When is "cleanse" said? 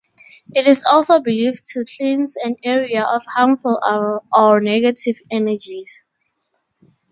1.85-2.35